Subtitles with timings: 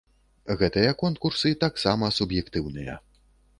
[0.61, 2.99] Гэтыя конкурсы таксама суб'ектыўныя.